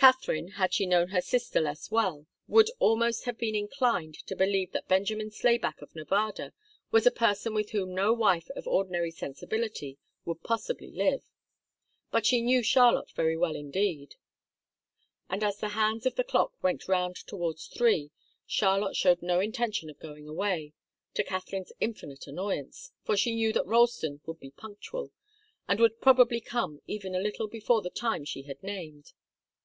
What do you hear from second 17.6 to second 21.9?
three, Charlotte showed no intention of going away, to Katharine's